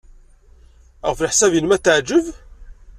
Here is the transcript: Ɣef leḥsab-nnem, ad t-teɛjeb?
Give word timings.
Ɣef 1.07 1.19
leḥsab-nnem, 1.21 1.75
ad 1.75 1.81
t-teɛjeb? 1.81 2.25